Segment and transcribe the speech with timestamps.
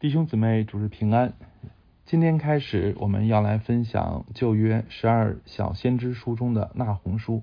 [0.00, 1.34] 弟兄姊妹，主日平安。
[2.06, 7.42] 今天开始，我们要来分享旧约十二小先知书中的那红书。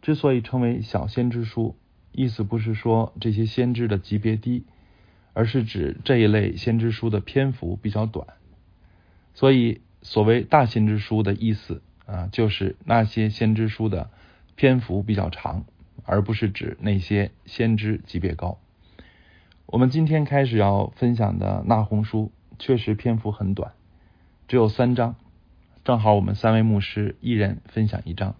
[0.00, 1.76] 之所以称为小先知书，
[2.10, 4.64] 意思不是说这些先知的级别低，
[5.34, 8.26] 而是指这一类先知书的篇幅比较短。
[9.32, 14.10] 所以，所谓大先知书的意思啊，就是那些先知书的
[14.56, 15.64] 篇幅比较长，
[16.02, 18.58] 而不是指那些先知级别高。
[19.72, 23.72] 我们今天开始要分享的那红书确实篇幅很短，
[24.46, 25.14] 只有三章，
[25.82, 28.34] 正好我们三位牧师一人分享一章。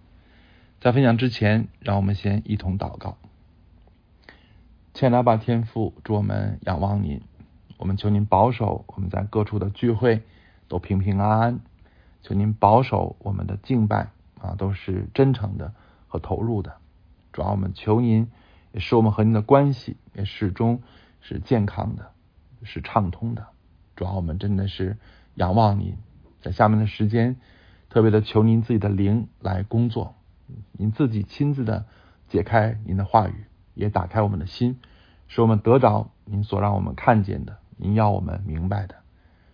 [0.79, 3.17] 在分享之前，让我们先一同祷告。
[4.93, 7.19] 亲爱的天父，祝我们仰望您，
[7.79, 10.21] 我们求您保守我们在各处的聚会
[10.67, 11.59] 都平平安安，
[12.21, 15.73] 求您保守我们的敬拜啊都是真诚的
[16.07, 16.75] 和投入的。
[17.31, 18.29] 主要我们求您，
[18.71, 20.83] 也是我们和您的关系也始终。
[21.25, 22.11] 是健康的，
[22.63, 23.47] 是畅通的。
[23.95, 24.97] 主要我们真的是
[25.35, 25.95] 仰望您，
[26.41, 27.37] 在下面的时间，
[27.89, 30.15] 特别的求您自己的灵来工作，
[30.73, 31.85] 您自己亲自的
[32.27, 34.81] 解开您的话语，也打开我们的心，
[35.29, 38.95] 使我们得着您所让我们看见的，您要我们明白的。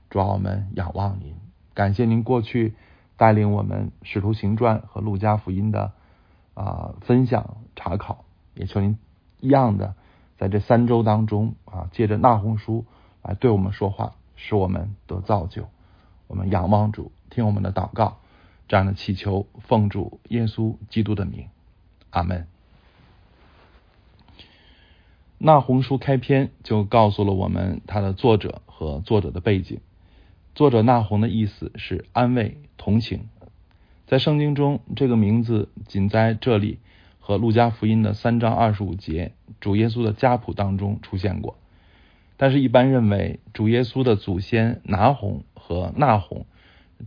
[0.10, 1.36] 主要我们仰望您，
[1.76, 2.74] 感谢您过去
[3.16, 5.92] 带领我们《使徒行传》和《路加福音》的
[6.56, 8.98] 啊分享查考，也求您
[9.40, 9.94] 一样的。
[10.40, 12.86] 在这三周当中啊，借着那红书
[13.22, 15.68] 来对我们说话，使我们得造就。
[16.28, 18.20] 我们仰望主，听我们的祷告，
[18.70, 21.48] 这样的祈求，奉主耶稣基督的名，
[22.12, 22.48] 阿门。
[25.38, 29.82] 那红书开篇就告诉了我们他的作者和作者的背景。
[30.56, 33.28] 作者那红的意思是安慰、同情。
[34.08, 36.80] 在圣经中，这个名字仅在这里。
[37.30, 41.60] 和路加福音的三章二十五节，主耶稣的家谱当中出现过，
[42.38, 46.48] 但是，一般认为主耶稣的祖先拿红和那红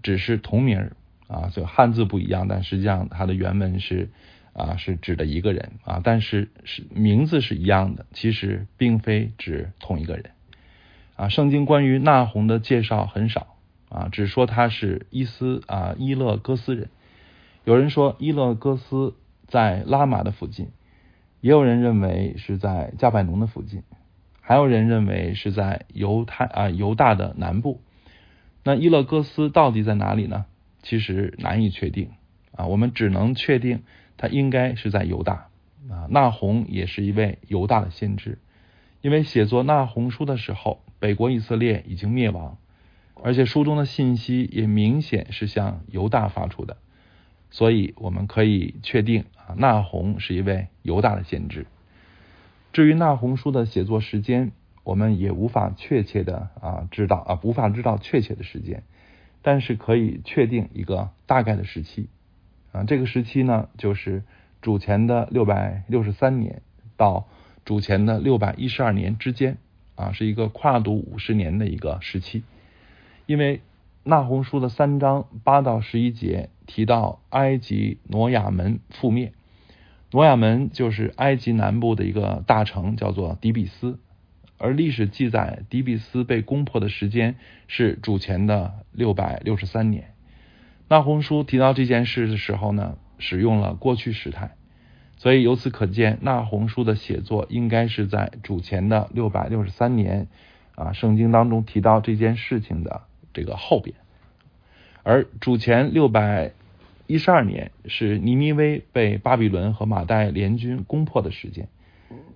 [0.01, 0.93] 只是同名儿
[1.27, 4.11] 啊，就汉字不一样，但实际上它的原文是
[4.53, 10.27] 啊，是指的一个人啊，但是是名字是一样的，其实并非指同一个人
[11.17, 11.29] 啊。
[11.31, 13.57] 圣经关于那红的介绍很少
[13.89, 16.91] 啊，只说他是伊斯啊伊勒戈斯人，
[17.65, 19.15] 有人说伊勒戈斯。
[19.47, 20.69] 在拉玛的附近，
[21.41, 23.83] 也有人认为是在加百农的附近，
[24.41, 27.81] 还有人认为是在犹太啊犹大的南部。
[28.65, 30.47] 那伊勒戈斯到底在哪里呢？
[30.83, 32.11] 其实难以确定
[32.57, 33.83] 啊，我们只能确定
[34.17, 35.49] 他应该是在犹大
[35.89, 36.07] 啊。
[36.11, 38.39] 那红也是一位犹大的先知，
[39.01, 42.59] 因为写作那红书的时候，北国以色列已经灭亡，
[43.23, 46.79] 而且书中的信息也明显是向犹大发出的。
[47.53, 51.67] 所以我们可以确定啊，那红是一位犹大的先知。
[52.73, 54.53] 至于那红书的写作时间，
[54.85, 58.83] 我们也无法确切的啊知道啊，无法知道确切的时间，
[59.43, 62.09] 但是可以确定一个大概的时期
[62.73, 62.85] 啊。
[62.85, 64.23] 这个时期呢，就是
[64.63, 66.63] 主前的六百六十三年
[66.97, 67.29] 到
[67.67, 69.59] 主前的六百一十二年之间
[69.95, 72.43] 啊，是一个跨度五十年的一个时期，
[73.27, 73.61] 因为。
[74.05, 79.33] 那红书的三章八到十一节提到埃及挪亚门覆灭，
[80.11, 84.01] 挪亚门就是埃及南部的一个大城，叫做底比斯。
[84.59, 87.37] 而历史记载底比斯被攻破的时间
[87.69, 90.15] 是主前的六百六十三年。
[90.89, 94.57] 那红书提到这件事的时候呢，使用了过去时态，
[95.17, 100.27] 所以由此可见，那红书的写作应该是在主前的六百六十三年
[100.75, 100.93] 啊。
[100.93, 103.03] 圣经当中提到这件事情的。
[103.33, 103.97] 这个后边，
[105.03, 106.53] 而主前六百
[107.07, 111.69] 一十二年是尼尼微被巴比伦和马代联军攻破的时间。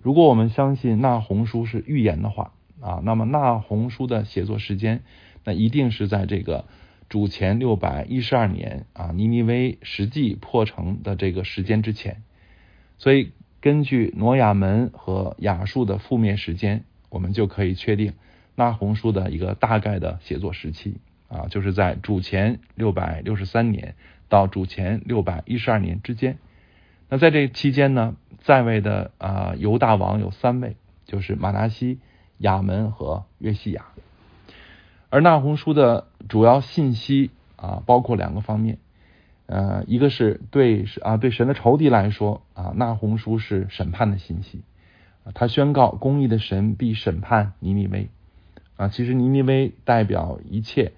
[0.02, 5.02] 如果我们相信那红书是预言的话啊，那么那红书的写作时间，
[5.44, 6.64] 那一定是在这个
[7.08, 12.22] 主前六百一十二年啊，尼尼微实际破城的这个时间之前。
[12.98, 18.12] 所以，根据挪亚门和亚述的覆灭时间，我们就可以确定。
[18.56, 20.96] 那红书的一个大概的写作时期
[21.28, 23.94] 啊，就是在主前六百六十三年
[24.28, 26.38] 到主前六百一十二年之间。
[27.08, 32.00] 那在这期间呢，在位的啊犹大王有三位，就是马拿西、
[32.38, 33.84] 亚门和约西亚。
[35.10, 38.78] 而那红书的主要信息啊，包括两个方面，
[39.46, 44.62] 呃，一个是对啊对神的仇敌来说啊，那红书是审判的信息，
[45.34, 48.08] 他宣告公义的神必审判尼尼微。
[48.76, 50.92] 啊，其实尼尼微代表一切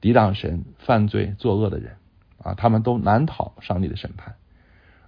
[0.00, 1.96] 抵挡神、犯罪、作恶的人
[2.42, 4.34] 啊，他们都难逃上帝的审判。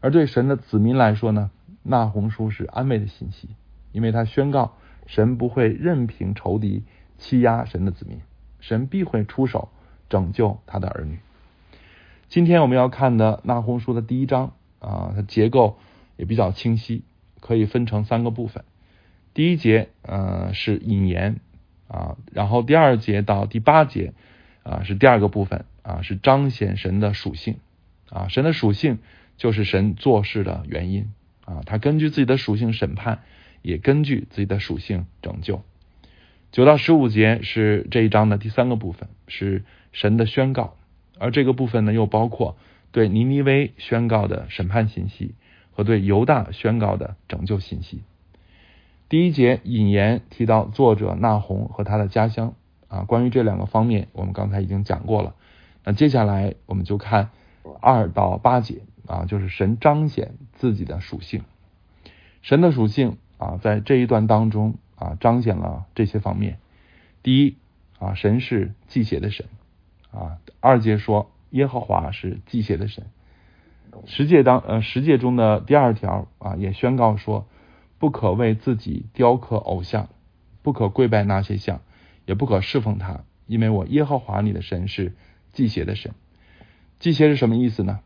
[0.01, 1.51] 而对神的子民来说呢，
[1.83, 3.49] 那红书是安慰的信息，
[3.93, 4.77] 因为他宣告
[5.07, 6.83] 神不会任凭仇敌
[7.19, 8.21] 欺压神的子民，
[8.61, 9.71] 神必会出手
[10.09, 11.19] 拯救他的儿女。
[12.29, 15.79] 今天我们要看的那红书的第一章啊，它结构
[16.17, 17.05] 也比较清晰，
[17.41, 18.65] 可以分成三个部分。
[19.35, 21.41] 第一节呃是引言
[21.89, 24.13] 啊，然后第二节到第八节
[24.63, 27.57] 啊是第二个部分啊，是彰显神的属性
[28.11, 28.99] 啊，神的属性
[29.37, 31.13] 就是神做事的原因
[31.45, 33.23] 啊，他根据自己的属性审判，
[33.63, 35.63] 也根据自己的属性拯救。
[36.53, 40.77] 九到十五节是这一章的第三个部分，是神的宣告。
[41.19, 42.57] 而这个部分呢，又包括
[42.93, 45.35] 对尼尼微宣告的审判信息
[45.73, 48.03] 和对犹大宣告的拯救信息。
[49.09, 52.55] 第一节引言提到作者纳红和他的家乡
[52.89, 55.35] 啊，关于这两个方面，我们刚才已经讲过了。
[55.85, 57.31] 那接下来我们就看
[57.81, 61.43] 二到八节啊，就是神彰显自己的属性。
[62.41, 66.59] 神的属性啊，在这一段当中啊，彰显了这些方面。
[67.23, 67.57] 第一
[67.99, 69.47] 啊，神是祭邪的神。
[70.11, 73.05] 啊，二节说耶和华是祭邪的神。
[74.07, 77.47] 十诫当呃十诫中的第二条啊，也宣告说，
[77.99, 80.09] 不可为自己雕刻偶像，
[80.63, 81.81] 不可跪拜那些像，
[82.27, 85.15] 也不可侍奉他，因为我耶和华你的神是
[85.53, 86.13] 祭邪的神。
[86.99, 88.01] 祭邪是什么意思呢？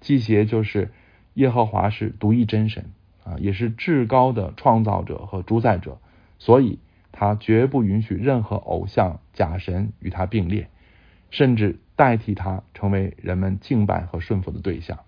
[0.00, 0.90] 祭邪就是
[1.34, 2.86] 耶和华是独一真神
[3.24, 5.98] 啊，也是至高的创造者和主宰者，
[6.38, 6.78] 所以
[7.12, 10.68] 他绝不允许任何偶像假神与他并列。
[11.30, 14.98] 甚至代替他成为人们敬拜和顺服的对象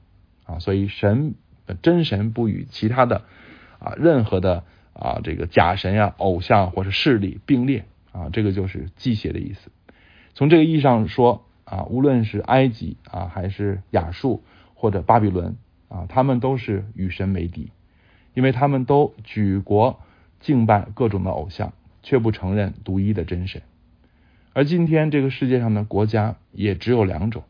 [0.47, 1.35] 啊，所以神
[1.83, 3.25] 真神不与其他的
[3.79, 9.71] 啊任何的啊这个假神呀、偶像或者势力并列啊，这个就是祭邪的意思。
[10.35, 14.43] 从这个意义上说啊，无论是埃及啊，还是亚述
[14.75, 15.57] 或者巴比伦
[15.89, 17.71] 啊，他们都是与神为敌，
[18.35, 20.01] 因为他们都举国
[20.41, 21.73] 敬拜各种的偶像，
[22.03, 23.63] 却不承认独一的真神。
[24.53, 27.43] 而今天这个世界上的国家也只有两种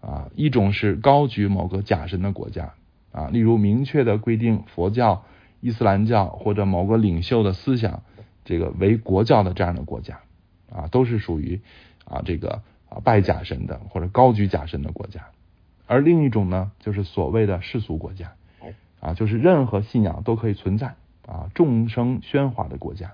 [0.00, 2.74] 啊，一种是高举某个假神的国家
[3.10, 5.24] 啊，例如明确的规定佛教、
[5.60, 8.02] 伊斯兰教或者某个领袖的思想
[8.44, 10.20] 这个为国教的这样的国家
[10.70, 11.60] 啊，都是属于
[12.04, 15.26] 啊这个啊拜假神的或者高举假神的国家。
[15.86, 18.32] 而另一种呢，就是所谓的世俗国家
[19.00, 20.94] 啊，就是任何信仰都可以存在
[21.26, 23.12] 啊，众生喧哗的国家。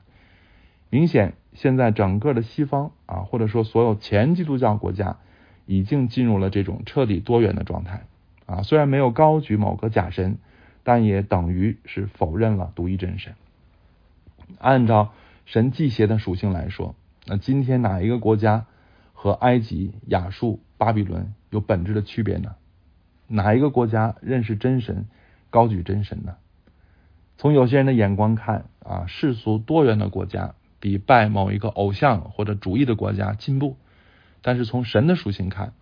[0.90, 5.18] 明显，现在整个的西方啊，或者说所有前基督教国家，
[5.66, 8.02] 已经进入了这种彻底多元的状态
[8.46, 8.62] 啊。
[8.62, 10.38] 虽然没有高举某个假神，
[10.84, 13.34] 但也等于是否认了独一真神。
[14.58, 15.12] 按照
[15.44, 16.94] 神祭邪的属性来说，
[17.26, 18.66] 那今天哪一个国家
[19.12, 22.54] 和埃及、亚述、巴比伦有本质的区别呢？
[23.26, 25.06] 哪一个国家认识真神、
[25.50, 26.36] 高举真神呢？
[27.36, 30.54] 从有些人的眼光看啊，世俗多元的国家。
[30.80, 33.78] 比拜某一个偶像或者主义的国家进步，
[34.42, 35.72] 但是从神的属性看，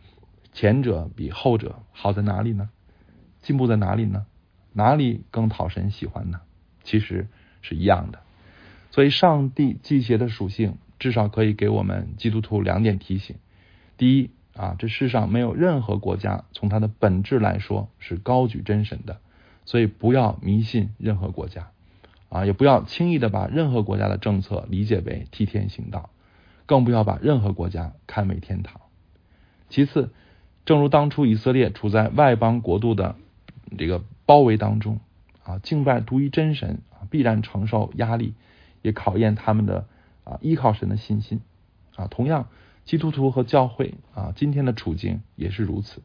[0.53, 2.71] 前者比后者好在哪里呢？
[3.41, 4.27] 进步在哪里呢？
[4.73, 6.41] 哪里更讨神喜欢呢？
[6.85, 7.29] 其实
[7.61, 8.21] 是一样的。
[8.91, 13.37] 所以，上帝祭邪的属性至少可以给我们基督徒两点提醒：
[13.97, 19.21] 第一啊，这世上没有任何国家从它的本质来说是高举真神的，
[19.65, 21.71] 所以不要迷信任何国家。
[22.29, 26.09] 啊，也不要轻易的把任何国家的政策理解为替天行道，
[26.65, 28.81] 更不要把任何国家看为天堂。
[29.69, 30.13] 其次，
[30.65, 33.17] 正如当初以色列处在外邦国度的
[33.77, 35.01] 这个包围当中，
[35.45, 38.35] 啊，敬拜独一真神啊，必然承受压力，
[38.83, 39.87] 也考验他们的
[40.25, 41.41] 啊依靠神的信心。
[41.97, 42.49] 啊，同样，
[42.85, 46.03] 基督徒和教会啊，今天的处境也是如此。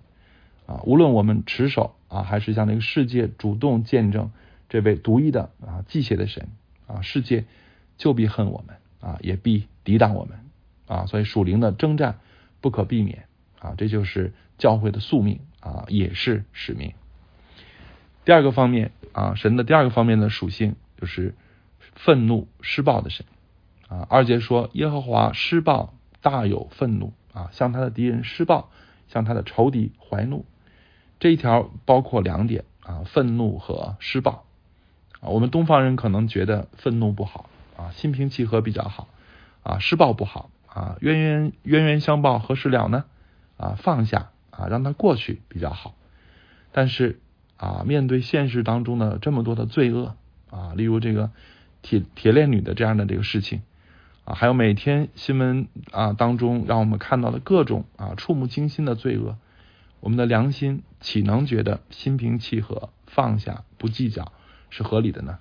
[0.66, 4.32] 啊，无论我们持守啊，还是向这个世界主动见证。
[4.70, 6.50] 这位独一的啊，祭邪的神
[6.88, 7.46] 啊，世界
[7.98, 10.40] 就必恨我们啊，也必抵挡我们
[10.88, 12.20] 啊，所以属灵的征战
[12.60, 13.24] 不可避免
[13.60, 16.92] 啊，这就是教会的宿命啊，也是使命。
[18.28, 21.34] 第二个方面啊，神的第二个方面的属性就是
[21.96, 23.26] 愤怒施暴的神
[23.88, 24.06] 啊。
[24.10, 28.70] 二节说耶和华施暴大有愤怒啊，向他的敌人施暴，
[29.08, 30.44] 向他的仇敌怀怒。
[31.22, 34.44] 这一条包括两点啊，愤怒和施暴。
[35.22, 39.08] 啊，我们东方人可能觉得愤怒不好啊，心平气和比较好
[39.64, 43.06] 啊，施暴不好啊，冤冤冤冤相报何时了呢？
[43.56, 45.96] 啊，放下啊，让它过去比较好。
[46.74, 47.22] 但是
[47.58, 50.16] 啊，面对现实当中的这么多的罪恶
[50.50, 51.32] 啊，例如这个
[51.82, 53.62] 铁铁链女的这样的这个事情
[54.26, 59.38] 啊，还有每天新闻啊当中让我们看到的各种啊触目惊心的罪恶，
[60.00, 64.32] 我们的良心岂能觉得心平气和、放下不计较？
[64.70, 65.40] 是合理的呢？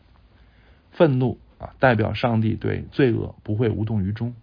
[0.92, 4.34] 愤怒啊，代表上帝对罪恶不会无动于衷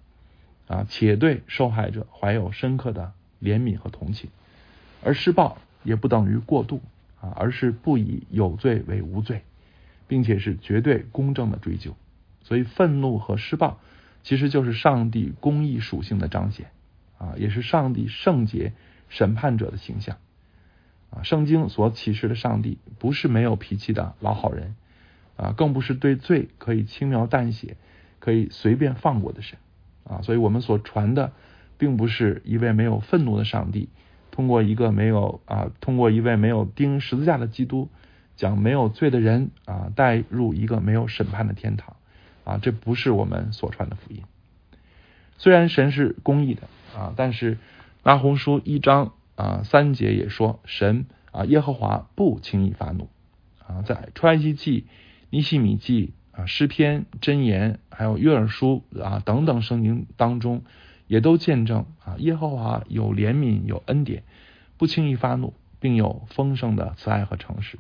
[0.68, 4.30] 啊，且对受害者怀有深刻的怜悯和同情，
[5.04, 6.82] 而施暴也不等于过度
[7.24, 9.44] 啊，而是不以有罪为无罪，
[10.10, 11.96] 并且是绝对公正的追究。
[12.42, 13.80] 所以，愤怒和施暴
[14.24, 16.68] 其实就是上帝公义属性的彰显
[17.18, 18.74] 啊，也是上帝圣洁
[19.08, 20.18] 审判者的形象
[21.10, 21.24] 啊。
[21.24, 24.76] 圣经所启示的上帝不是没有脾气的老好人
[25.38, 27.78] 啊，更不是对罪可以轻描淡写、
[28.20, 29.58] 可以随便放过的神。
[30.04, 31.32] 啊，所以我们所传的，
[31.78, 33.88] 并不是一位没有愤怒的上帝，
[34.34, 37.88] 通过一个没有啊，通过一位没有钉十字架的基督，
[38.36, 41.96] 将没有罪的人啊带入一个没有审判的天堂
[42.44, 44.24] 啊，这不是我们所传的福音。
[45.38, 46.64] 虽然神是公义的
[46.98, 47.60] 啊，但是
[48.02, 53.10] 拿红书一章啊三节也说，神啊耶和华不轻易发怒
[53.68, 54.88] 啊，在出埃及记、
[55.30, 56.14] 尼西米记。
[56.36, 60.64] 啊，诗篇、箴言，还有约珥书啊等等圣经当中，
[61.14, 64.24] 也都见证啊，耶和华有怜悯，有恩典，
[64.80, 67.78] 不轻易发怒，并有丰盛的慈爱和诚实。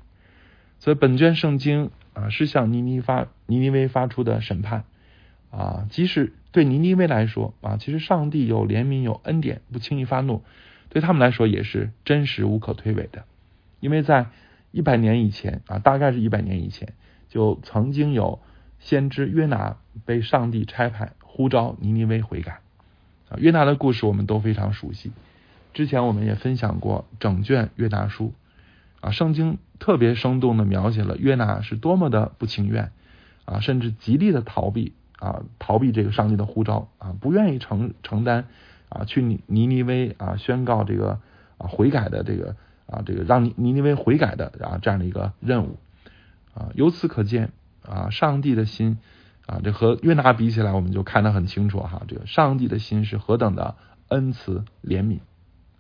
[0.78, 4.84] 所以本卷圣经啊，是向尼尼发尼尼微发出的审判
[5.50, 10.44] 啊，即使对尼尼微来说啊，其实上帝有怜悯，有恩典，不轻易发怒，
[10.90, 13.26] 对他们来说也是真实无可推诿的，
[13.80, 14.28] 因为在
[14.70, 16.94] 一百年以前啊，大概是一百年以前。
[17.30, 18.44] 就曾经有
[18.78, 22.60] 先知约拿被上帝差派呼召尼尼微悔改
[23.30, 25.12] 啊，约拿的故事我们都非常熟悉。
[25.74, 28.34] 之前我们也分享过整卷约拿书
[29.02, 32.92] 啊，圣经特别生动的描写了约拿是多么的不情愿
[33.46, 38.46] 啊，甚至极力的逃避啊，逃避这个上帝的呼召啊，不愿意承承担
[38.90, 41.20] 啊去尼尼尼微啊宣告这个
[41.58, 45.80] 啊悔改的这个啊这个让尼尼尼微悔改的啊这样的一个任务。
[46.54, 47.52] 啊，由此可见
[47.82, 49.00] 啊，上帝的心
[49.46, 52.04] 啊，这和约拿比起来，我们就看得很清楚哈。
[52.08, 53.76] 这个上帝的心是何等的
[54.08, 55.20] 恩慈怜悯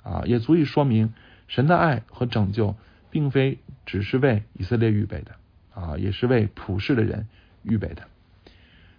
[0.03, 1.13] 啊，也足以说明
[1.47, 2.75] 神的爱和拯救，
[3.09, 5.31] 并非只是为以色列预备的
[5.73, 7.27] 啊，也是为普世的人
[7.63, 8.03] 预备的。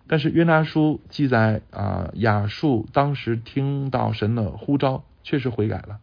[0.06, 5.98] 但是约拿书记载啊，亚述当时听到神的呼召，确实悔改了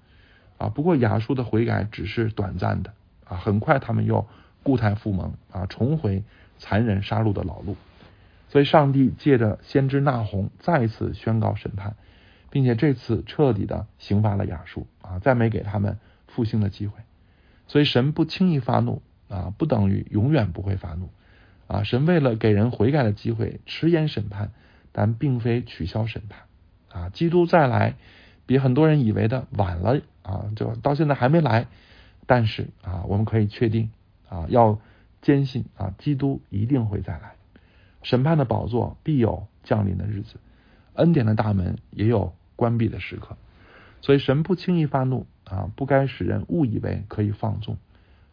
[0.57, 0.69] 啊。
[0.69, 2.93] 不过亚述的悔改只是短暂的
[3.25, 4.27] 啊，很快他们又。
[4.63, 6.21] 固态复萌啊，重回
[6.59, 7.75] 残忍杀戮的老路，
[8.51, 11.95] 所以上帝借着先知纳洪再次宣告审判，
[12.49, 16.99] 并且这次彻底的刑罚了亚述啊，再没给他们复兴的机会。
[17.67, 21.09] 所以神不轻易发怒啊，不等于永远不会发怒
[21.67, 21.83] 啊。
[21.83, 24.51] 神为了给人悔改的机会，迟延审判，
[24.91, 26.41] 但并非取消审判
[27.01, 27.09] 啊。
[27.09, 27.95] 基督再来，
[28.45, 31.67] 比很多人以为的晚了啊，就到现在还没来，
[32.25, 33.89] 但是啊，我们可以确定。
[34.27, 34.79] 啊，要
[35.21, 37.33] 坚信啊，基督一定会再来，
[38.03, 40.35] 审判的宝座必有降临的日子，
[40.93, 43.37] 恩典的大门也有关闭的时刻，
[44.01, 47.77] 所以神不轻易发怒啊，不该使人误以为可以放纵，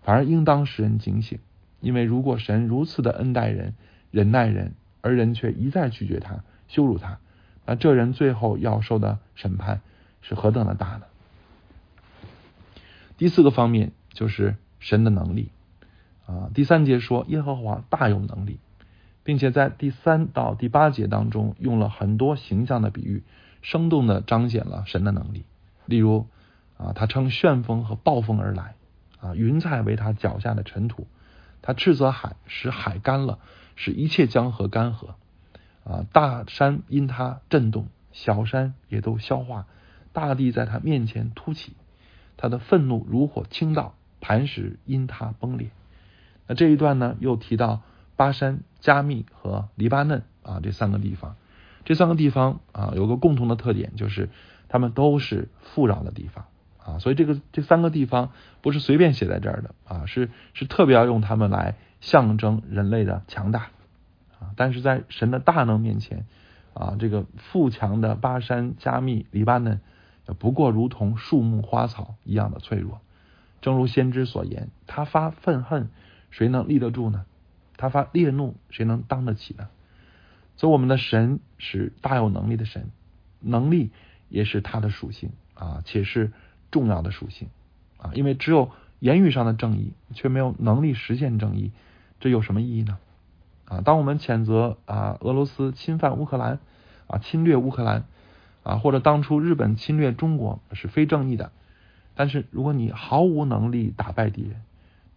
[0.03, 1.39] 反而应当使人警醒，
[1.81, 3.75] 因为如果神如此的恩待人、
[4.11, 7.19] 忍耐人，而人却一再拒绝他、羞辱他，
[7.67, 9.81] 那这人最后要受的审判
[10.23, 11.03] 是何等的大呢？
[13.17, 15.51] 第四个方面就是神的能力。
[16.27, 18.59] 啊，第三节说耶和华大有能力，
[19.29, 23.25] 并且在第三到第八节当中用了很多形象的比喻，
[23.61, 25.45] 生动的彰显了神的能力。
[25.85, 26.27] 例如
[26.79, 28.75] 啊，他乘旋风和暴风而来，
[29.21, 31.07] 啊，云彩为他脚下的尘土，
[31.61, 33.39] 他斥责海，使海干了，
[33.77, 35.09] 使一切江河干涸。
[35.85, 39.67] 啊，大山因他震动，小山也都消化，
[40.15, 41.75] 大地在他面前凸起，
[42.39, 45.69] 他的愤怒如火倾倒，磐石因他崩裂。
[46.47, 47.83] 那这一段呢，又提到
[48.19, 51.37] 巴山、加密和黎巴嫩啊这三个地方，
[51.85, 54.29] 这三个地方啊有个共同的特点，就是
[54.69, 56.47] 他们都是富饶的地方
[56.85, 63.69] 啊，所以这个这三个地方不是随便写在这儿的啊，是是特别要用他们来象征人类的强大
[64.41, 66.27] 啊，但是在神的大能面前
[66.75, 69.81] 啊，这个富强的巴山、加密、黎巴嫩
[70.41, 73.01] 不过如同树木花草一样的脆弱，
[73.61, 75.89] 正如先知所言，他发愤恨。
[76.31, 77.25] 谁能立得住呢？
[77.79, 79.69] 他发烈怒，谁能当得起呢？
[80.57, 82.91] 所以我们的神是大有能力的神，
[83.41, 83.91] 能力
[84.29, 86.33] 也是他的属性啊，且是
[86.71, 87.49] 重要的属性
[87.97, 88.11] 啊。
[88.15, 91.71] 因为只有言语上的正义，却没有能力实现正义，
[92.19, 92.99] 这有什么意义呢？
[93.67, 96.59] 啊，当我们谴责啊俄罗斯侵犯乌克兰
[97.07, 98.05] 啊侵略乌克兰
[98.65, 101.53] 啊，或者当初日本侵略中国是非正义的，
[102.17, 104.63] 但是如果你毫无能力打败敌人，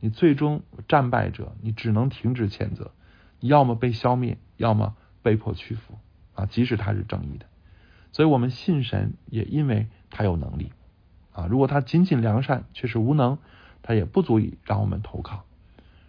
[0.01, 2.91] 你最终战败者，你只能停止谴责，
[3.39, 5.97] 要么被消灭，要么被迫屈服
[6.33, 6.47] 啊！
[6.47, 7.45] 即使他是正义的，
[8.11, 10.71] 所以我们信神，也因为他有能力
[11.31, 11.45] 啊。
[11.45, 13.37] 如果他仅仅良善却是无能，
[13.83, 15.45] 他也不足以让我们投靠。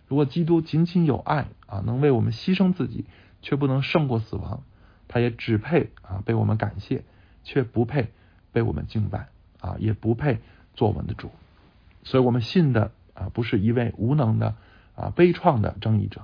[0.09, 3.05] 如果基督仅仅有爱啊，能为我们牺牲自己，
[3.43, 4.63] 却不能胜过死亡，
[5.07, 7.05] 他也只配啊被我们感谢，
[7.45, 8.11] 却不配
[8.53, 9.29] 被我们敬拜
[9.61, 10.39] 啊，也不配
[10.75, 11.31] 做我们的主。
[12.05, 12.91] 所以我们信的
[13.23, 14.57] 啊，不是一位无能的
[14.97, 16.23] 啊悲怆的正义者，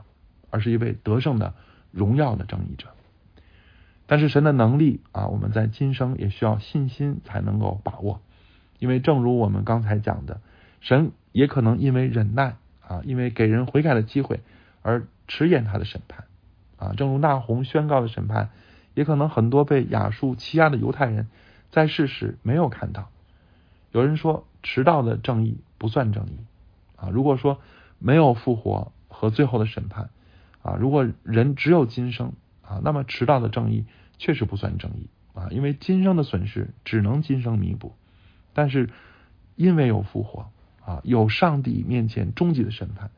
[0.50, 1.54] 而是一位得胜的
[1.92, 2.88] 荣耀的正义者。
[4.06, 8.20] 但是神的能力啊，我们在今生也需要信心才能够把握，
[8.78, 10.40] 因为正如我们刚才讲的，
[10.80, 14.40] 神也可能因为忍耐啊，因为给人悔改的机会
[14.82, 16.24] 而迟延他的审判
[16.78, 16.94] 啊。
[16.96, 18.48] 正如那红宣告的审判，
[18.94, 21.28] 也可能很多被亚述欺压的犹太人
[21.70, 23.10] 在世时没有看到。
[23.92, 26.38] 有人说，迟到的正义不算正义
[26.98, 27.08] 啊。
[27.10, 27.60] 如果说
[27.98, 30.10] 没有复活和最后的审判
[30.62, 32.32] 啊，如果人只有今生。
[32.60, 33.86] 啊，那么迟到的正义
[34.18, 37.94] 确实不算正义啊，因为今生的损失只能今生弥补，
[38.52, 38.90] 但是
[39.56, 40.50] 因为有复活
[40.84, 43.10] 啊，有上帝面前终极的审判，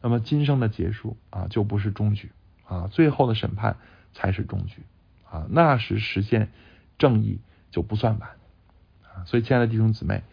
[0.00, 2.32] 那么今生的结束啊就不是终局
[2.66, 3.76] 啊，最后的审判
[4.14, 4.82] 才是终局
[5.30, 6.48] 啊，那时实现
[6.98, 7.38] 正义
[7.70, 8.30] 就不算晚
[9.04, 10.24] 啊，所以亲爱的弟兄姊妹，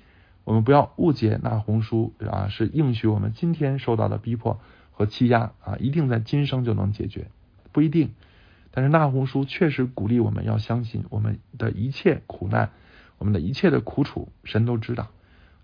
[0.46, 4.62] 我们不要误解那红书啊是应许我们今天受到的逼迫
[4.92, 7.28] 和欺压啊，一定在今生就能解决，
[7.74, 8.12] 不一定。
[8.72, 12.70] 但是那红书确实鼓励我们要相信，我们的一切苦难，
[13.18, 15.08] 我们的一切的苦楚，神都知道。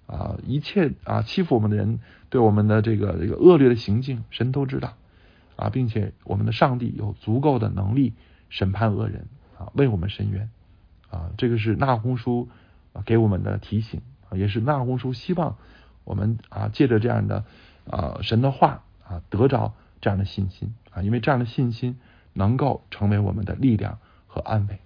[0.08, 4.94] 啊，一切啊欺负我们的人，对我们的这个这个恶劣的行径，神都知道。
[5.56, 8.14] 啊，并且我们的上帝有足够的能力
[8.50, 10.50] 审判恶人啊，为我们伸冤。
[11.10, 12.50] 啊，这个是那红书
[13.06, 14.02] 给我们的提醒，
[14.36, 15.58] 也是那红书希望
[16.04, 17.46] 我们啊借着这样的
[17.90, 22.00] 啊神的话啊得着这样的信心啊，因为这样的信心。
[22.34, 24.80] 能够成为我们的力量和安慰。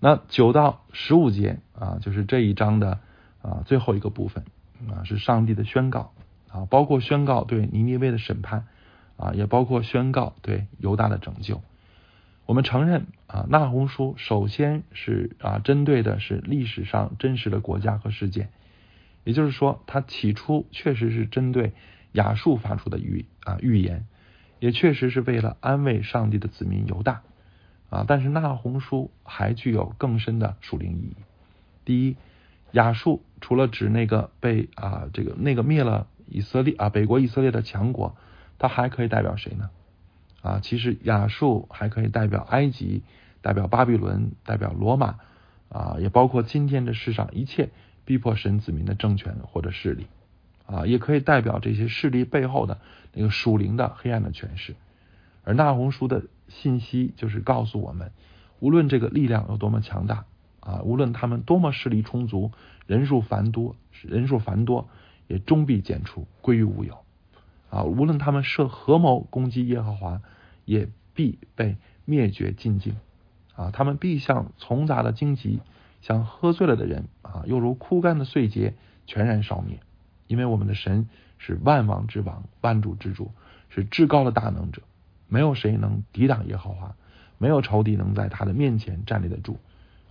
[0.00, 2.98] 那九到十五节啊，就是这一章的
[3.42, 4.44] 啊最后一个部分
[4.90, 6.10] 啊，是上帝的宣告
[6.50, 8.66] 啊，包括宣告对尼尼微的审判
[9.16, 11.62] 啊，也包括宣告对犹大的拯救。
[12.44, 18.48] 我们承认啊，那红书首先是啊针对的是历史上真实的国家和事件，
[19.22, 21.72] 也就是说，它起初确实是针对
[22.12, 24.06] 亚述发出的预啊预言。
[24.60, 27.22] 也确实是为了安慰上帝的子民犹大
[27.90, 31.16] 啊，但是那红书还具有更深的属灵意义。
[31.84, 32.16] 第一，
[32.72, 38.16] 亚述除了指那个被啊这个那个灭了以色列啊北国以色列的强国，
[38.58, 39.70] 它还可以代表谁呢？
[40.42, 43.02] 啊，其实亚述还可以代表埃及，
[43.40, 45.18] 代表巴比伦，代表罗马
[45.68, 47.70] 啊，也包括今天的世上一切
[48.04, 50.06] 逼迫神子民的政权或者势力。
[50.66, 52.78] 啊，也可以代表这些势力背后的
[53.14, 54.76] 那个属灵的黑暗的权势，
[55.42, 58.12] 而纳红书的信息就是告诉我们，
[58.60, 60.26] 无论这个力量有多么强大
[60.60, 62.52] 啊，无论他们多么势力充足，
[62.86, 64.90] 人数繁多，人数繁多，
[65.26, 66.98] 也终必剪除，归于无有
[67.70, 67.84] 啊。
[67.84, 70.20] 无论他们设合谋攻击耶和华，
[70.64, 72.96] 也必被灭绝尽尽
[73.54, 73.70] 啊。
[73.70, 75.60] 他们必像嘈杂的荆棘，
[76.02, 78.72] 像喝醉了的人啊，又如枯干的碎秸，
[79.06, 79.80] 全然烧灭。
[80.26, 83.30] 因为我们的神是万王之王、万主之主，
[83.70, 84.82] 是至高的大能者，
[85.26, 86.94] 没有谁能抵挡耶和华，
[87.38, 89.58] 没有仇敌能在他的面前站立得住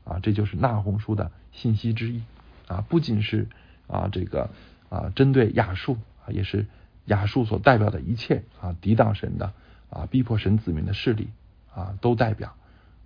[0.06, 0.20] 啊！
[0.24, 2.24] 这就是那红书的信息之一
[2.68, 2.84] 啊！
[2.90, 3.48] 不仅是
[3.86, 4.50] 啊这个
[4.90, 6.66] 啊针对亚述啊，也是
[7.08, 9.52] 亚述所代表的一切啊抵挡神的
[9.90, 11.30] 啊逼迫神子民的势力
[11.74, 12.56] 啊都代表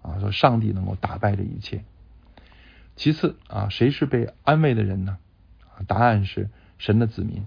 [0.02, 1.84] 啊说上帝能够打败这一切。
[2.96, 5.18] 其次啊，谁是被安慰的人呢？
[5.88, 6.50] 答案是。
[6.78, 7.46] 神的子民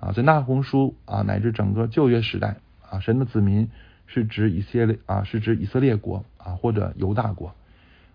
[0.00, 2.56] 啊，在纳红书啊，乃至整个旧约时代
[2.90, 3.70] 啊，神的子民
[4.08, 7.54] 是指以色列啊，是指以色列国啊，或者犹大国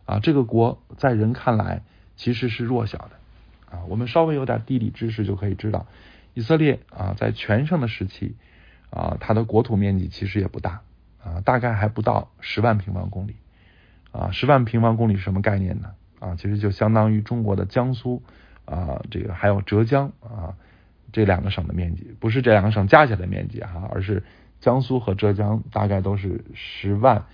[0.03, 0.19] 啊。
[0.19, 1.81] 这个国在人看来
[2.17, 3.11] 其实是弱小的
[3.77, 3.85] 啊。
[3.87, 5.87] 我们稍微有点地理知识就可以知道，
[6.33, 8.35] 以色列啊，在全盛的时期
[8.89, 10.81] 啊，它的国土面积其实也不大
[11.23, 13.35] 啊，大概还不到十万平方公里
[14.11, 14.31] 啊。
[14.31, 15.91] 十万平方公里是什么概念呢？
[16.19, 18.21] 啊，其实就相当于中国的江苏。
[18.65, 20.53] 啊，这个还有浙江啊，
[21.11, 24.21] 这两个省的面积不是这两个省加起来的面积哈，而是
[24.61, 27.25] 江苏和浙江大概都是十万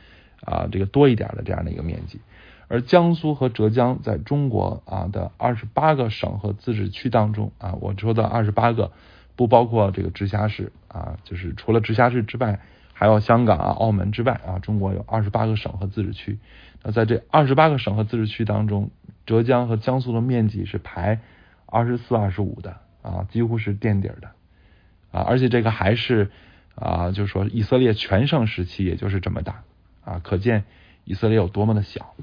[0.46, 2.22] 啊，这个多一点的这样的一个面积。
[2.68, 8.92] 而江苏和浙江在中国啊的二十八个省和自治区当中啊，我说的二十八个
[9.36, 12.60] 不包括这个直辖市啊，就是除了直辖市之外，
[12.94, 16.40] 还有香港啊、澳门之外啊，中国有二十八个省和自治区。
[16.82, 18.90] 那在这二十八个省和自治区当中，
[19.26, 21.20] 浙江和江苏的面积是排
[21.66, 24.30] 二十四、二十五的啊，几乎是垫底的
[25.12, 26.32] 啊，而且这个还是
[26.76, 29.64] 啊，就是说以色列全盛时期也就是这么大
[30.04, 30.64] 啊，可见
[31.04, 32.16] 以色列有多么的小。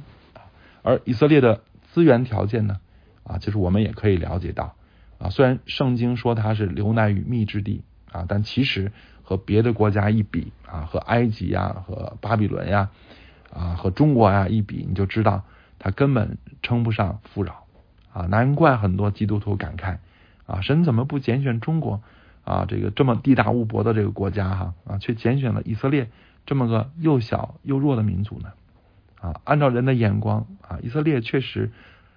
[0.82, 2.78] 而以色列的资源条件呢？
[3.24, 4.74] 啊，就是我们也可以了解到，
[5.18, 8.90] 啊，虽然圣经说它是流奶与蜜之地啊，但其实
[9.22, 12.90] 和别的国家一比啊，和埃及呀、和巴比伦呀、
[13.52, 15.44] 啊和中国呀一比，你就知道
[15.78, 17.64] 它根本称不上富饶
[18.12, 18.22] 啊。
[18.22, 19.98] 难怪很多基督徒感慨
[20.46, 22.02] 啊，神怎么不拣选中国
[22.42, 22.64] 啊？
[22.66, 26.10] 这个这么地大物博的这个国家哈啊，却拣选了以色列
[26.44, 28.52] 这么个又小又弱的民族呢？
[29.22, 31.70] 啊，按照人的眼光啊，以色列确实。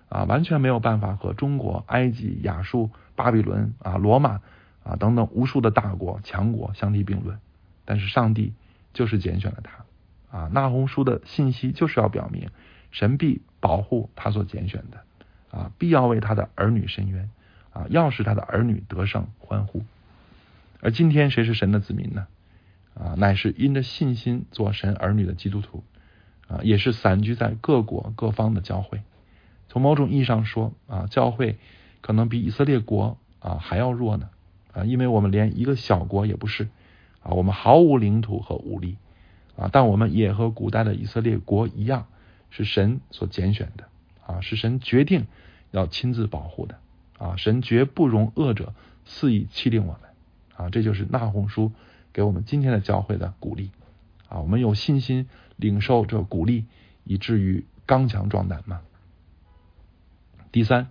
[0.08, 4.40] 啊，完全没有办法和中国、埃及、亚述、巴比伦啊、罗马
[4.84, 7.40] 啊等等无数的大国强国相提并论。
[7.86, 8.54] 但是上帝
[8.94, 10.50] 就是拣选了他啊。
[10.54, 12.50] 那红书的信息就是要表明，
[12.92, 17.30] 神必保护他所拣选的啊，必要为他的儿女伸冤
[17.74, 19.84] 啊，要使他的儿女得胜欢呼。
[20.82, 22.28] 而今天谁是神的子民呢？
[22.94, 25.84] 啊，乃是因着信心做神儿女的基督徒
[26.48, 29.02] 啊，也是散居在各国各方的教会。
[29.68, 31.58] 从某种意义上说啊，教会
[32.02, 34.30] 可能比以色列国啊还要弱呢
[34.74, 36.70] 啊，因为我们连一个小国也不是
[37.22, 38.98] 啊，我们毫无领土和武力
[39.58, 42.06] 啊，但我们也和古代的以色列国一样，
[42.52, 43.86] 是神所拣选的
[44.26, 45.26] 啊，是神决定
[45.72, 46.78] 要亲自保护的
[47.18, 50.02] 啊，神绝不容恶者肆意欺凌我们
[50.56, 51.72] 啊，这就是那红书
[52.14, 53.72] 给我们今天的教会的鼓励
[54.30, 56.66] 啊，我们有信心领受这鼓励，
[57.04, 58.82] 以至于刚强壮胆吗？
[60.52, 60.88] 第三，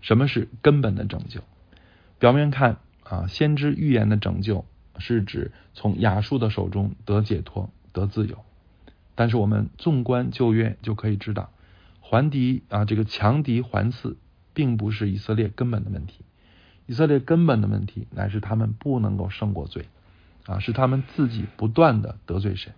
[0.00, 1.40] 什么是根本的拯救？
[2.18, 4.64] 表面看啊，先知预言的拯救
[4.98, 8.44] 是指从亚述的手中得解脱、得自由。
[9.14, 11.50] 但是我们纵观旧约就可以知道，
[12.00, 14.16] 还敌啊，这个强敌环伺，
[14.54, 16.24] 并不是以色列根本的问题。
[16.86, 19.86] 以色列根本的问题乃是他们不能够胜过罪
[20.46, 22.72] 啊，是他们自己不断的得罪神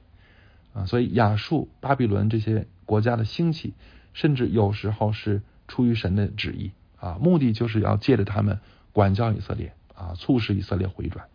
[0.73, 0.87] 啊。
[0.87, 3.75] 所以亚述、巴比伦这些国家的兴起，
[4.13, 5.43] 甚至有时候是。
[5.71, 8.59] 出于神的旨意啊，目的就是要借着他们
[8.93, 11.27] 管教以色列啊，促使以色列回转。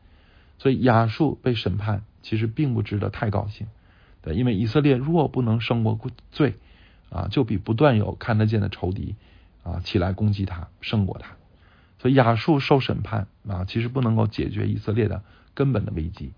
[0.58, 3.68] 所以亚述被审判，其实并不值得太高兴。
[4.22, 5.98] 对，因为以色列若不能胜过
[6.34, 6.56] 罪
[7.10, 9.16] 啊，就比不断有看得见的仇敌
[9.64, 11.38] 啊起来攻击他胜过他。
[12.00, 16.34] 所以亚述受审判啊，其实不能够解决以色列的根本的危机。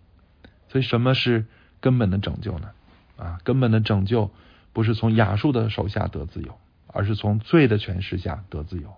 [0.69, 1.47] 所以什么是
[1.79, 2.69] 根本的拯救呢？
[3.17, 4.32] 啊，根本的拯救
[4.73, 6.58] 不是从亚述的手下得自由。
[6.89, 8.95] 而是从罪的权势下得自由。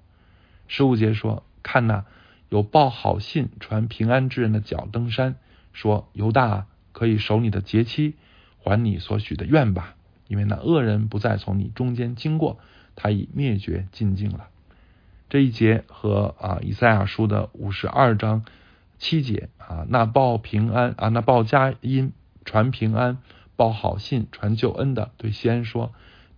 [0.68, 2.06] 十五节说：“看呐，
[2.48, 5.36] 有报好信传平安之人的脚登山，
[5.74, 8.14] 说犹大可以守你的节期，
[8.60, 9.96] 还你所许的愿吧，
[10.28, 12.60] 因为那恶人不再从你中间经过，
[12.96, 14.48] 他已灭绝尽尽了。”
[15.28, 18.46] 这一节和啊以赛亚书的五十二章
[18.98, 22.14] 七节啊，那报平安啊，那报佳音
[22.46, 23.18] 传平安，
[23.60, 25.92] 报好信传救恩的，对西安说。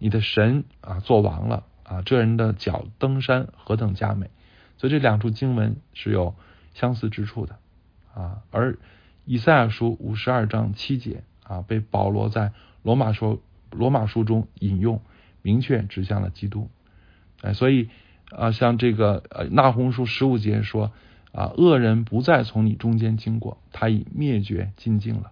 [0.04, 2.02] 你的神啊，做王了啊！
[2.02, 4.32] 这人的脚登山何等佳美，
[4.78, 6.34] 所以这两处经文是有
[6.74, 7.60] 相似之处的
[8.16, 8.42] 啊。
[8.50, 8.80] 而
[9.26, 15.00] 以赛亚书五十二章七节啊，被保罗在罗马书罗马书中引用，
[15.44, 16.68] 明确指向了基督。
[17.44, 17.92] 哎，所以
[18.32, 20.92] 啊，像这个呃那红书十五节说
[21.32, 25.32] 啊，恶人不再从你中间经过，他已灭绝尽尽了。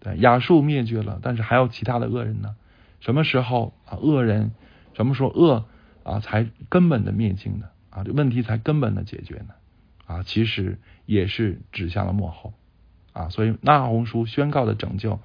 [0.00, 2.56] 对，亚述灭绝了，但是还有其他的恶人呢。
[3.00, 4.52] 什么时候啊恶人，
[4.94, 5.66] 什么时候恶
[6.02, 7.66] 啊才根本的灭尽呢？
[7.90, 9.54] 啊，这问题才根本的解决呢？
[10.06, 12.52] 啊，其实也是指向了幕后
[13.12, 13.28] 啊。
[13.28, 15.20] 所以那红书宣告的拯救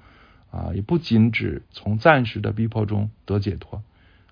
[0.50, 3.82] 啊，也不仅指从暂时的逼迫中得解脱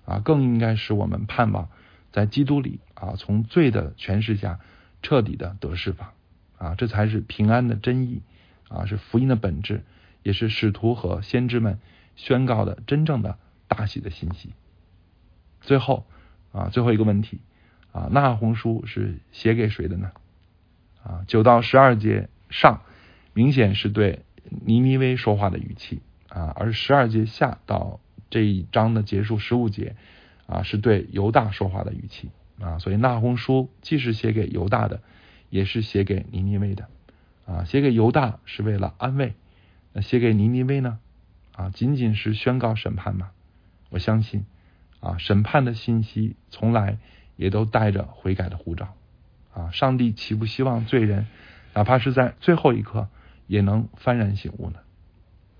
[0.05, 1.69] 啊，更应该使我们盼望
[2.11, 4.59] 在基督里啊，从罪的权势下
[5.01, 6.11] 彻底的得释放
[6.57, 8.21] 啊，这才是平安的真意
[8.69, 9.83] 啊，是福音的本质，
[10.25, 11.79] 也是使徒和先知们。
[12.17, 14.53] 宣告的真正的大喜的信息。
[15.59, 16.05] 最后
[16.53, 17.41] 啊，最后一个问题
[17.91, 20.13] 啊，那红书是写给谁的呢？
[21.03, 22.83] 啊，九到十二节上
[23.33, 24.23] 明显是对
[24.65, 29.97] 尼尼微说话的语气啊，而十二节下到这一章的结束十五节
[30.47, 32.29] 啊，是对犹大说话的语气
[32.61, 35.01] 啊，所以那红书既是写给犹大的，
[35.49, 36.87] 也是写给尼尼微的
[37.45, 39.33] 啊，写给犹大是为了安慰，
[40.01, 40.99] 写给尼尼微呢？
[41.53, 43.31] 啊，仅仅是宣告审判吗？
[43.89, 44.45] 我相信，
[44.99, 46.97] 啊，审判的信息从来
[47.37, 48.93] 也都带着悔改的护照。
[49.53, 51.27] 啊，上帝岂不希望罪人，
[51.73, 53.07] 哪怕是在最后一刻，
[53.47, 54.79] 也能幡然醒悟呢？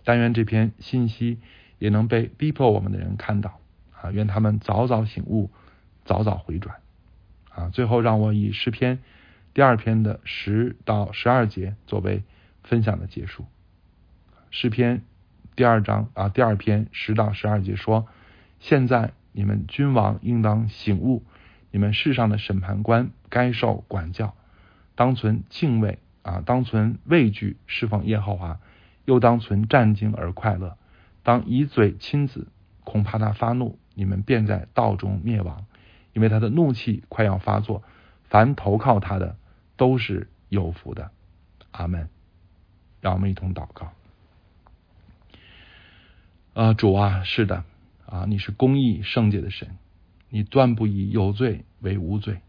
[0.03, 1.39] 但愿这篇信息
[1.79, 3.59] 也能被逼迫我们的人看到。
[4.01, 5.49] 啊，愿他们早早醒悟，
[6.03, 6.75] 早早回转。
[7.49, 8.99] 啊，最后让我以诗篇
[9.53, 12.23] 第二篇的十到十二节作为
[12.63, 13.45] 分享的结束。
[14.57, 15.01] 诗篇。
[15.57, 18.07] 第二章啊，第二篇十到十二节说：
[18.61, 21.23] 现在你们君王应当醒悟，
[21.71, 24.33] 你们世上的审判官该受管教，
[24.95, 28.61] 当存敬畏啊，当存畏惧侍奉耶和华，
[29.03, 30.77] 又当存战惊而快乐。
[31.21, 32.47] 当以嘴亲子，
[32.85, 35.65] 恐怕他发怒，你们便在道中灭亡，
[36.13, 37.83] 因为他的怒气快要发作。
[38.23, 39.35] 凡投靠他的，
[39.75, 41.11] 都是有福的。
[41.71, 42.07] 阿门。
[43.01, 43.91] 让我们一同祷告。
[46.55, 47.65] 啊，主啊，是的，
[48.05, 49.75] 啊，你是公义圣洁的神，
[50.29, 52.39] 你断不以有罪为无罪。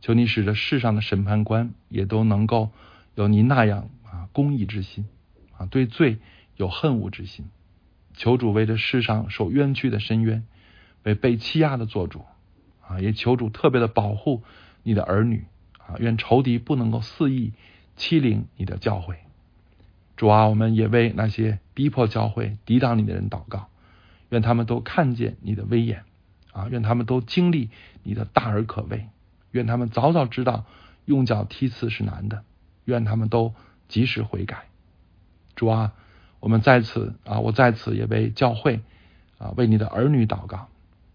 [0.00, 2.70] 求你使得世上的审判官也都能够
[3.16, 5.06] 有你那样啊公义之心，
[5.58, 6.18] 啊对罪
[6.54, 7.46] 有恨恶之心。
[8.14, 10.46] 求主为这世上受冤屈的深渊，
[11.02, 12.24] 为被欺压的做主，
[12.86, 14.44] 啊，也求主特别的保护
[14.84, 15.46] 你的儿女，
[15.78, 17.54] 啊，愿仇敌不能够肆意
[17.96, 19.16] 欺凌你的教诲。
[20.16, 23.68] 主啊，我们也为那些逼迫教会、抵挡你的人祷告，
[24.28, 26.04] 愿他们都看见你的威严，
[26.52, 27.70] 啊，愿他们都经历
[28.02, 29.08] 你的大而可畏，
[29.50, 30.64] 愿他们早早知道
[31.04, 32.44] 用脚踢刺是难的，
[32.84, 33.54] 愿他们都
[33.88, 34.64] 及时悔改。
[35.56, 35.92] 主啊。
[36.42, 38.80] 我们在此啊，我在此也为教会
[39.38, 40.66] 啊，为你的儿女祷告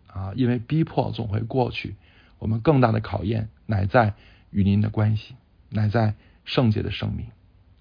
[0.07, 1.97] 啊，因为逼迫总会过去，
[2.39, 4.13] 我们更大的考验乃在
[4.51, 5.35] 与您的关系，
[5.67, 6.13] 乃在
[6.45, 7.25] 圣洁的生命。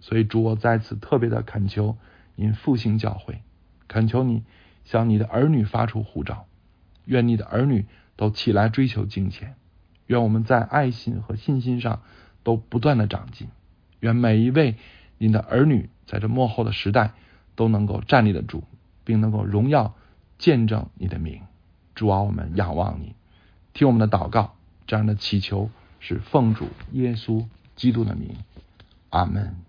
[0.07, 1.97] 所以主，我在此特别的恳求
[2.37, 3.43] 您复兴教会，
[3.89, 4.45] 恳求你
[4.85, 6.47] 向你的儿女发出呼召，
[7.07, 9.57] 愿你的儿女都起来追求金钱，
[10.07, 12.03] 愿我们在爱心和信心上
[12.45, 13.49] 都不断的长进，
[13.99, 14.77] 愿每一位
[15.19, 17.15] 您的儿女在这幕后的时代。
[17.57, 18.65] 都能够站立得住，
[19.03, 19.95] 并能够荣耀
[20.37, 21.41] 见证你的名。
[21.95, 23.15] 主啊，我们仰望你，
[23.73, 28.37] 听我们的祷告，这样的祈求是奉主耶稣基督的名。
[29.09, 29.66] 阿门。